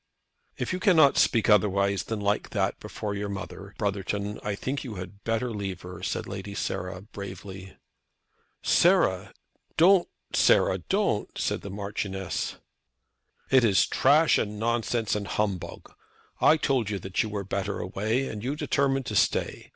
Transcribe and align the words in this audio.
"If 0.57 0.73
you 0.73 0.79
cannot 0.79 1.19
speak 1.19 1.47
otherwise 1.47 2.01
than 2.05 2.19
like 2.19 2.49
that 2.49 2.79
before 2.79 3.13
your 3.13 3.29
mother, 3.29 3.75
Brotherton, 3.77 4.39
I 4.43 4.55
think 4.55 4.83
you 4.83 4.95
had 4.95 5.23
better 5.23 5.51
leave 5.51 5.81
her," 5.81 6.01
said 6.01 6.25
Lady 6.25 6.55
Sarah, 6.55 7.01
bravely. 7.03 7.77
"Don't, 9.77 10.07
Sarah, 10.33 10.79
don't!" 10.79 11.37
said 11.37 11.61
the 11.61 11.69
Marchioness. 11.69 12.55
"It 13.51 13.63
is 13.63 13.85
trash 13.85 14.39
and 14.39 14.57
nonsense, 14.57 15.13
and 15.13 15.27
humbug. 15.27 15.93
I 16.39 16.57
told 16.57 16.89
you 16.89 16.97
that 16.97 17.21
you 17.21 17.29
were 17.29 17.43
better 17.43 17.77
away, 17.77 18.27
and 18.27 18.43
you 18.43 18.55
determined 18.55 19.05
to 19.05 19.15
stay. 19.15 19.69